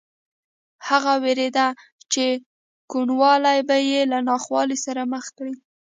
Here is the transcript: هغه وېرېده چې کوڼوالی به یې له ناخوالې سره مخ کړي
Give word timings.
هغه 0.87 1.13
وېرېده 1.23 1.67
چې 2.13 2.25
کوڼوالی 2.91 3.59
به 3.67 3.77
یې 3.89 4.01
له 4.11 4.19
ناخوالې 4.29 4.77
سره 4.85 5.01
مخ 5.13 5.25
کړي 5.37 5.55